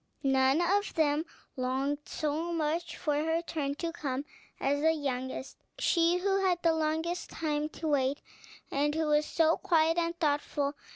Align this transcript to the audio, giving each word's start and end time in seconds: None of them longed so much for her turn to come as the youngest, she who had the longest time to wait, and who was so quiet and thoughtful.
None 0.23 0.61
of 0.61 0.95
them 0.95 1.27
longed 1.55 1.99
so 2.07 2.51
much 2.51 2.97
for 2.97 3.13
her 3.13 3.43
turn 3.43 3.75
to 3.75 3.91
come 3.91 4.25
as 4.59 4.81
the 4.81 4.93
youngest, 4.93 5.57
she 5.77 6.17
who 6.17 6.43
had 6.43 6.59
the 6.63 6.73
longest 6.73 7.29
time 7.29 7.69
to 7.69 7.87
wait, 7.87 8.19
and 8.71 8.95
who 8.95 9.05
was 9.05 9.27
so 9.27 9.57
quiet 9.57 9.99
and 9.99 10.19
thoughtful. 10.19 10.73